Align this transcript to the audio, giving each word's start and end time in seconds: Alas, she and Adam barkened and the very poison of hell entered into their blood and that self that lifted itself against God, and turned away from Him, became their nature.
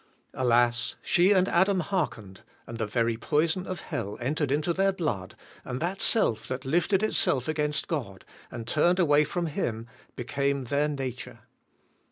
Alas, 0.33 0.95
she 1.03 1.31
and 1.31 1.47
Adam 1.47 1.77
barkened 1.91 2.39
and 2.65 2.79
the 2.79 2.87
very 2.87 3.17
poison 3.17 3.67
of 3.67 3.81
hell 3.81 4.17
entered 4.19 4.51
into 4.51 4.73
their 4.73 4.91
blood 4.91 5.35
and 5.63 5.79
that 5.79 6.01
self 6.01 6.47
that 6.47 6.65
lifted 6.65 7.03
itself 7.03 7.47
against 7.47 7.87
God, 7.87 8.25
and 8.49 8.67
turned 8.67 8.97
away 8.97 9.23
from 9.23 9.45
Him, 9.45 9.85
became 10.15 10.63
their 10.63 10.87
nature. 10.87 11.41